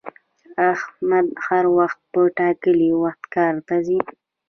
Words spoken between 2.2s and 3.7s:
ټاکلي وخت کار